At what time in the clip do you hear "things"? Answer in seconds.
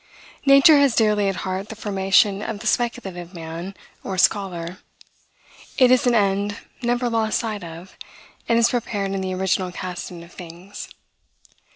10.33-10.89